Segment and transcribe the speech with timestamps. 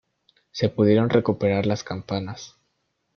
[0.49, 2.55] Se pudieron recuperar las campanas.